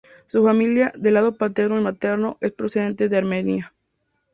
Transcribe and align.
Su 0.25 0.43
familia, 0.43 0.91
del 0.95 1.13
lado 1.13 1.37
paterno 1.37 1.79
y 1.79 1.83
materno, 1.83 2.39
es 2.41 2.51
procedente 2.53 3.07
de 3.07 3.17
Armenia. 3.17 3.71